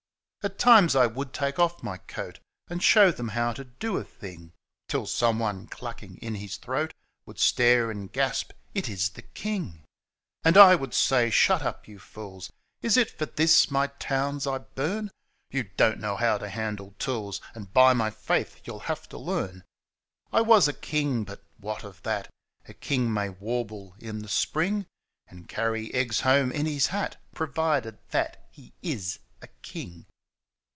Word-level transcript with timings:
At 0.43 0.57
times 0.57 0.95
I 0.95 1.05
would 1.05 1.33
take 1.33 1.59
off 1.59 1.83
my 1.83 1.97
coat 1.97 2.39
And 2.67 2.81
show 2.81 3.11
them 3.11 3.27
how 3.27 3.53
to 3.53 3.63
do 3.63 3.97
a 3.97 4.03
thing— 4.03 4.53
Till 4.89 5.05
someone, 5.05 5.67
clucking 5.67 6.17
in 6.17 6.33
his 6.33 6.57
throat, 6.57 6.95
Would 7.27 7.37
stare 7.37 7.91
and 7.91 8.11
gasp, 8.11 8.51
* 8.63 8.73
It 8.73 8.89
is 8.89 9.09
the 9.09 9.21
king!' 9.21 9.83
And 10.43 10.57
I 10.57 10.73
would 10.73 10.95
say, 10.95 11.29
* 11.29 11.29
Shut 11.29 11.61
up, 11.61 11.87
you 11.87 11.99
fools! 11.99 12.51
Is 12.81 12.97
it 12.97 13.11
for 13.11 13.27
this 13.27 13.69
my 13.69 13.85
towns 13.85 14.47
I 14.47 14.57
bum? 14.57 15.11
You 15.51 15.65
don't 15.77 15.99
know 15.99 16.15
how 16.15 16.39
to 16.39 16.49
handle 16.49 16.95
tools, 16.97 17.39
And 17.53 17.71
by 17.71 17.93
my 17.93 18.09
faith 18.09 18.61
youll 18.65 18.79
have 18.79 19.07
to 19.09 19.19
learn!' 19.19 19.63
I 20.33 20.41
was 20.41 20.67
a 20.67 20.73
king, 20.73 21.23
but 21.23 21.43
what 21.59 21.83
of 21.83 22.01
that 22.01 22.29
1 22.63 22.69
A 22.69 22.73
king 22.73 23.13
may 23.13 23.29
warble 23.29 23.93
in 23.99 24.23
the 24.23 24.27
spring 24.27 24.87
And 25.27 25.47
carry 25.47 25.93
eggs 25.93 26.21
home 26.21 26.51
in 26.51 26.65
his 26.65 26.87
hat. 26.87 27.21
Provided 27.31 27.99
that 28.09 28.47
he 28.49 28.73
is 28.81 29.19
a 29.43 29.47
king. 29.61 30.07